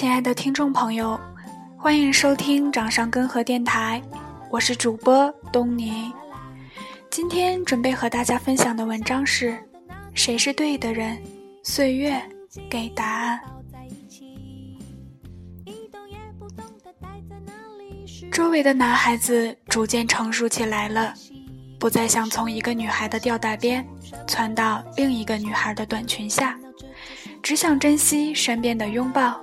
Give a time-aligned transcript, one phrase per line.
[0.00, 1.20] 亲爱的听众朋友，
[1.76, 4.00] 欢迎收听掌上根河电台，
[4.48, 6.10] 我是主播东尼。
[7.10, 9.62] 今天准备和大家分享的文章是：
[10.14, 11.22] 谁是对的人？
[11.62, 12.18] 岁月
[12.70, 13.38] 给答案。
[18.32, 21.12] 周围的男孩子逐渐成熟起来了，
[21.78, 23.86] 不再想从一个女孩的吊带边
[24.26, 26.58] 窜到另一个女孩的短裙下，
[27.42, 29.38] 只想珍惜身边的拥抱。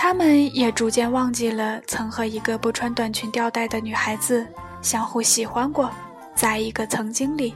[0.00, 4.46] 他们也逐渐忘记了曾和一个不穿短裙吊带的女孩子
[4.80, 5.90] 相互喜欢过，
[6.36, 7.52] 在一个曾经里。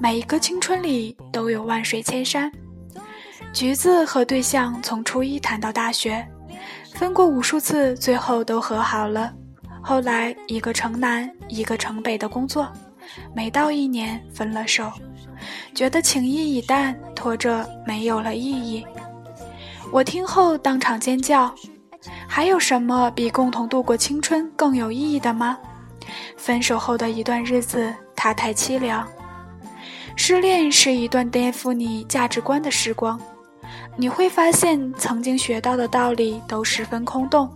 [0.00, 2.50] 每一个青春里都有万水千山。
[3.52, 6.26] 橘子和对象从初一谈到大学，
[6.94, 9.32] 分过无数次，最后都和好了。
[9.80, 12.68] 后来一个城南，一个城北的工作，
[13.36, 14.90] 没到一年分了手，
[15.76, 18.84] 觉得情谊已淡，拖着没有了意义。
[19.92, 21.54] 我听后当场尖叫，
[22.26, 25.58] 还有什么比共同度过青春更有意义的吗？
[26.34, 29.06] 分手后的一段日子，它太凄凉。
[30.16, 33.20] 失恋是一段颠覆你价值观的时光，
[33.94, 37.54] 你会发现曾经学到的道理都十分空洞，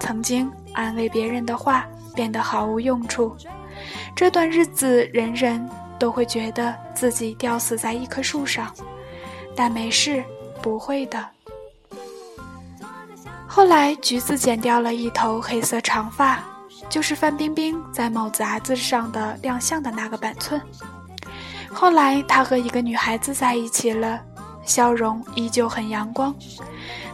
[0.00, 3.36] 曾经安慰别人的话变得毫无用处。
[4.16, 5.64] 这段日子，人人
[5.96, 8.68] 都会觉得自己吊死在一棵树上，
[9.54, 10.24] 但没事，
[10.60, 11.24] 不会的。
[13.58, 16.38] 后来，橘子剪掉了一头黑色长发，
[16.88, 20.62] 就是范冰冰在某杂志上的亮相的那个板寸。
[21.68, 24.20] 后来，他和一个女孩子在一起了，
[24.62, 26.32] 笑容依旧很阳光。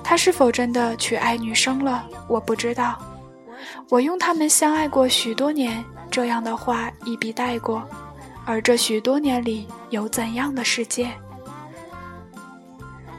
[0.02, 2.04] 他是否真的去爱女生了？
[2.28, 2.98] 我不知道。
[3.88, 7.82] 我用他们相爱过许多年这样的话一笔带过，
[8.44, 11.10] 而这许多年里有怎样的世界？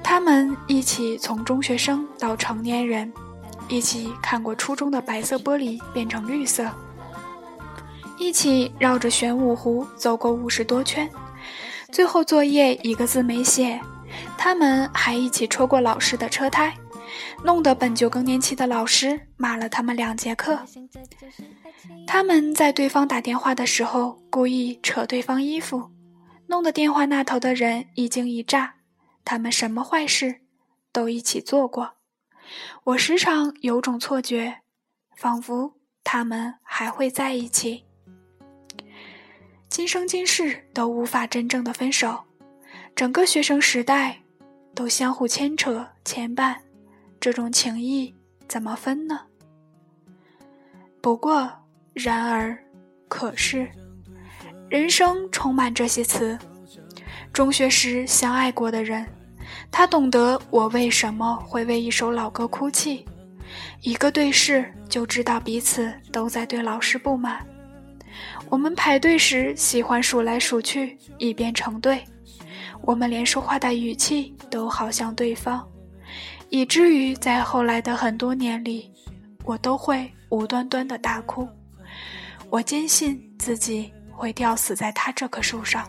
[0.07, 3.11] 他们一起从中学生到成年人，
[3.67, 6.69] 一起看过初中的白色玻璃变成绿色，
[8.17, 11.09] 一起绕着玄武湖走过五十多圈，
[11.91, 13.79] 最后作业一个字没写。
[14.37, 16.73] 他们还一起戳过老师的车胎，
[17.43, 20.59] 弄得本就更年期的老师骂了他们两节课。
[22.07, 25.89] 他们在对方打电话的时候故意扯对方衣服，
[26.47, 28.75] 弄得电话那头的人一惊一乍。
[29.25, 30.41] 他们什么坏事
[30.93, 31.94] 都一起做过，
[32.83, 34.61] 我时常有种错觉，
[35.15, 37.85] 仿佛他们还会在一起，
[39.69, 42.23] 今生今世都无法真正的分手。
[42.95, 44.21] 整个学生时代
[44.73, 46.55] 都相互牵扯牵绊，
[47.19, 48.15] 这种情谊
[48.47, 49.21] 怎么分呢？
[51.01, 51.51] 不过，
[51.93, 52.57] 然而，
[53.07, 53.69] 可是，
[54.69, 56.39] 人生充满这些词。
[57.33, 59.05] 中学时相爱过的人。
[59.77, 63.05] 他懂得我为什么会为一首老歌哭泣，
[63.81, 67.45] 一个对视就知道彼此都在对老师不满。
[68.47, 72.01] 我们排队时喜欢数来数去，以便成对。
[72.83, 75.67] 我们连说话的语气都好像对方，
[76.47, 78.89] 以至于在后来的很多年里，
[79.43, 81.45] 我都会无端端的大哭。
[82.49, 85.85] 我坚信自己会吊死在他这棵树上。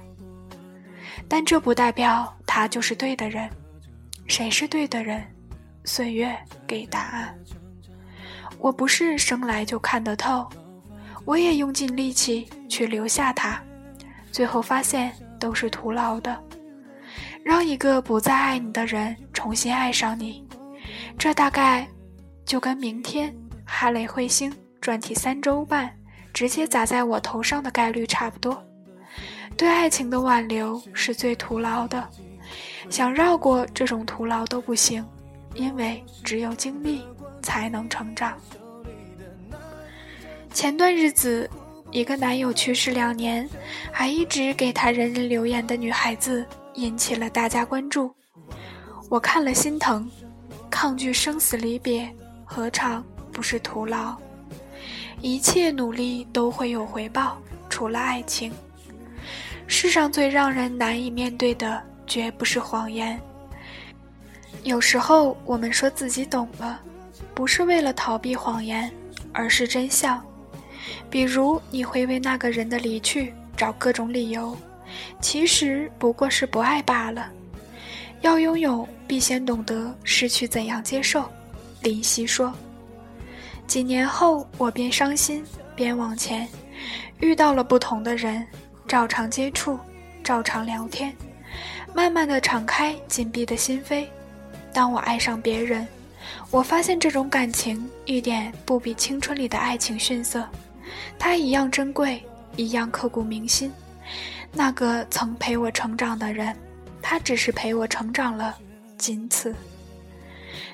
[1.28, 3.48] 但这不代表他就是对的人，
[4.26, 5.24] 谁是对的人？
[5.84, 7.32] 岁月给答案。
[8.58, 10.48] 我不是生来就看得透，
[11.24, 13.62] 我也用尽力气去留下他，
[14.32, 16.42] 最后发现都是徒劳的。
[17.44, 20.44] 让一个不再爱你的人重新爱上你，
[21.16, 21.86] 这大概
[22.44, 23.32] 就跟明天
[23.64, 25.94] 哈雷彗星转体三周半
[26.34, 28.60] 直接砸在我头上的概率差不多。
[29.56, 32.10] 对爱情的挽留是最徒劳的，
[32.90, 35.04] 想绕过这种徒劳都不行，
[35.54, 37.02] 因为只有经历
[37.42, 38.36] 才能成长。
[40.52, 41.48] 前段日子，
[41.90, 43.48] 一个男友去世两年，
[43.92, 48.14] 还一直给他人人留言的女孩子引起了大家关注。
[49.08, 50.10] 我看了心疼，
[50.70, 52.10] 抗拒生死离别，
[52.44, 54.16] 何尝不是徒劳？
[55.20, 57.38] 一切努力都会有回报，
[57.68, 58.52] 除了爱情。
[59.66, 63.20] 世上最让人难以面对的，绝不是谎言。
[64.62, 66.80] 有时候我们说自己懂了，
[67.34, 68.90] 不是为了逃避谎言，
[69.32, 70.22] 而是真相。
[71.10, 74.56] 比如，你会为那个人的离去找各种理由，
[75.20, 77.30] 其实不过是不爱罢了。
[78.22, 81.30] 要拥有，必先懂得失去怎样接受。
[81.82, 82.52] 林夕说。
[83.66, 85.44] 几年后，我边伤心
[85.74, 86.48] 边往前，
[87.20, 88.46] 遇到了不同的人。
[88.86, 89.76] 照常接触，
[90.22, 91.12] 照常聊天，
[91.94, 94.06] 慢慢的敞开紧闭的心扉。
[94.72, 95.86] 当我爱上别人，
[96.50, 100.46] 我发现这种感情一点不比青春里的爱情逊色，
[101.18, 102.22] 它一样珍贵，
[102.56, 103.72] 一样刻骨铭心。
[104.52, 106.54] 那个曾陪我成长的人，
[107.02, 108.56] 他只是陪我成长了，
[108.96, 109.54] 仅此。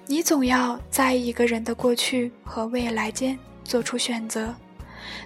[0.06, 4.54] 你总要在一个人的过去和未来间做出选择，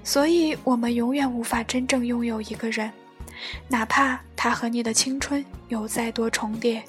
[0.04, 2.90] 所以我们永远无法真正拥有一个人，
[3.68, 6.80] 哪怕他和你的青春有再多重叠。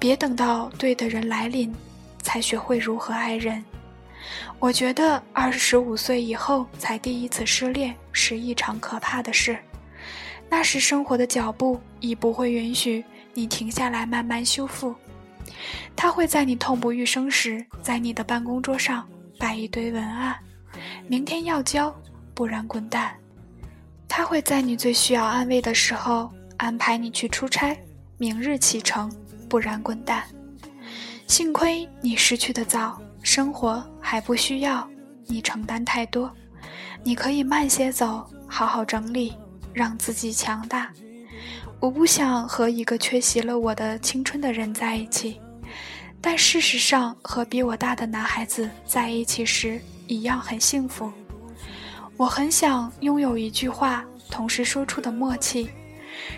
[0.00, 1.72] 别等到对的人来临，
[2.22, 3.64] 才学会如何爱人。
[4.58, 9.56] 我觉得二十五岁以后才第一次失恋是异常可怕的事。
[10.50, 14.92] 那时生活的脚步已不会允许你停下来慢慢修复，
[15.94, 19.08] 他会在你痛不欲生时，在你的办公桌上
[19.38, 20.36] 摆一堆文案，
[21.06, 21.94] 明天要交，
[22.34, 23.16] 不然滚蛋。
[24.08, 27.78] 他会在你最需要安慰的时候安排你去出差，
[28.18, 29.10] 明日启程，
[29.48, 30.24] 不然滚蛋。
[31.26, 34.88] 幸亏你失去的早，生活还不需要
[35.26, 36.30] 你承担太多，
[37.02, 39.34] 你可以慢些走，好好整理。
[39.76, 40.90] 让自己强大。
[41.80, 45.38] 我不想和一个缺席了我的青春的人在一起，
[46.18, 51.12] 但事实上和比我大的男孩子在一起时一样很幸福。
[52.16, 55.68] 我很想拥有一句话同时说出的默契，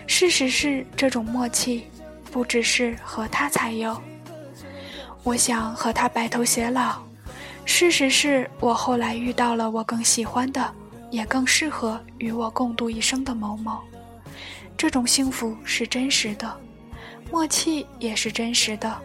[0.07, 1.87] 事实是这种默契
[2.31, 3.99] 不只是和他才有。
[5.23, 7.01] 我想和他白头偕老，
[7.65, 10.75] 事实是我后来遇到了我更喜欢的。
[11.11, 13.79] 也更适合与我共度一生的某某，
[14.77, 16.55] 这种幸福是真实的，
[17.31, 18.95] 默契也是真实的，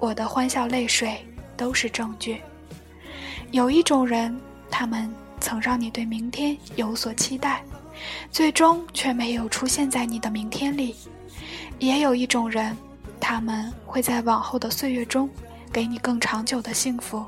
[0.00, 1.24] 我的欢笑泪水
[1.56, 2.40] 都是证据。
[3.52, 4.36] 有一种人，
[4.68, 7.62] 他们曾让你对明天有所期待，
[8.30, 10.94] 最终却没有出现在你的明天里；
[11.78, 12.76] 也有一种人，
[13.20, 15.28] 他们会在往后的岁月中
[15.72, 17.24] 给你更长久的幸福，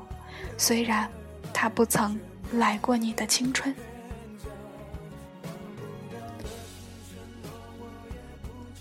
[0.57, 1.09] 虽然
[1.53, 2.19] 他不曾
[2.53, 3.73] 来过你的青春。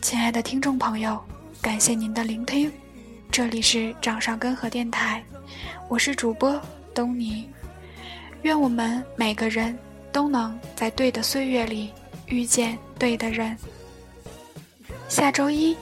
[0.00, 1.20] 亲爱的听众朋友，
[1.60, 2.70] 感谢您的聆听，
[3.30, 5.24] 这里是掌上根河电台，
[5.88, 6.60] 我是主播
[6.94, 7.50] 东尼，
[8.42, 9.76] 愿我们每个人
[10.16, 11.90] 都能在对的岁月里
[12.24, 13.54] 遇见对的人。
[15.10, 15.76] 下周一，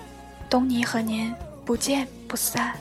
[0.51, 1.33] 东尼和您
[1.65, 2.75] 不见不散。